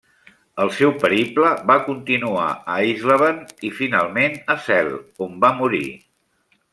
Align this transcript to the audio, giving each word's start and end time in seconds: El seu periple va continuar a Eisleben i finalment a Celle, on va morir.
El 0.63 0.69
seu 0.77 0.93
periple 1.03 1.51
va 1.73 1.75
continuar 1.89 2.47
a 2.75 2.79
Eisleben 2.87 3.39
i 3.69 3.73
finalment 3.81 4.39
a 4.55 4.59
Celle, 4.69 4.99
on 5.27 5.37
va 5.45 5.57
morir. 5.63 5.87